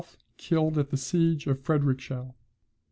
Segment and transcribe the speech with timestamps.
[0.37, 2.33] killed at the siege of Frederickshall.